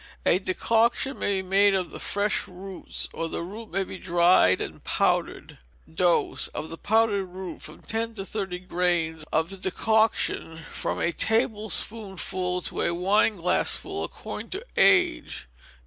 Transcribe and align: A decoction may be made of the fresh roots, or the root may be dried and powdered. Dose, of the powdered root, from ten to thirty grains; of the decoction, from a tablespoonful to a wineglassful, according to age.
A 0.25 0.39
decoction 0.39 1.19
may 1.19 1.43
be 1.43 1.47
made 1.47 1.75
of 1.75 1.91
the 1.91 1.99
fresh 1.99 2.47
roots, 2.47 3.07
or 3.13 3.29
the 3.29 3.43
root 3.43 3.69
may 3.69 3.83
be 3.83 3.99
dried 3.99 4.59
and 4.59 4.83
powdered. 4.83 5.59
Dose, 5.93 6.47
of 6.55 6.69
the 6.71 6.77
powdered 6.79 7.25
root, 7.27 7.61
from 7.61 7.83
ten 7.83 8.15
to 8.15 8.25
thirty 8.25 8.57
grains; 8.57 9.23
of 9.31 9.51
the 9.51 9.57
decoction, 9.57 10.57
from 10.71 10.99
a 10.99 11.11
tablespoonful 11.11 12.63
to 12.63 12.81
a 12.81 12.95
wineglassful, 12.95 14.03
according 14.03 14.49
to 14.49 14.65
age. 14.75 15.47